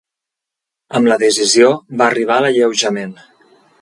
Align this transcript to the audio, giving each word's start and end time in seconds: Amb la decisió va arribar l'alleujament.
Amb 0.99 1.11
la 1.11 1.17
decisió 1.23 1.69
va 2.01 2.07
arribar 2.07 2.39
l'alleujament. 2.45 3.13